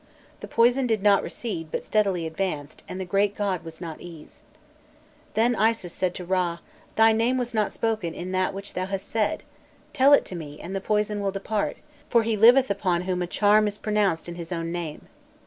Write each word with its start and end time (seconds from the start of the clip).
The 0.39 0.47
poison 0.47 0.87
did 0.87 1.03
not 1.03 1.21
recede, 1.21 1.67
but 1.71 1.83
steadily 1.83 2.25
advanced, 2.25 2.81
and 2.89 2.99
the 2.99 3.05
great 3.05 3.35
god 3.35 3.63
was 3.63 3.79
not 3.79 4.01
eased. 4.01 4.41
Then 5.35 5.55
Isis 5.55 5.93
said 5.93 6.15
to 6.15 6.25
Râ: 6.25 6.57
"Thy 6.95 7.11
name 7.11 7.37
was 7.37 7.53
not 7.53 7.71
spoken 7.71 8.15
in 8.15 8.31
that 8.31 8.51
which 8.51 8.73
thou 8.73 8.87
hast 8.87 9.07
said. 9.07 9.43
Tell 9.93 10.11
it 10.13 10.25
to 10.25 10.35
me 10.35 10.59
and 10.59 10.75
the 10.75 10.81
poison 10.81 11.19
will 11.21 11.31
depart; 11.31 11.77
for 12.09 12.23
he 12.23 12.35
liveth 12.35 12.71
upon 12.71 13.01
whom 13.03 13.21
a 13.21 13.27
charm 13.27 13.67
is 13.67 13.77
pronounced 13.77 14.27
in 14.27 14.33
his 14.33 14.51
own 14.51 14.71
name." 14.71 15.05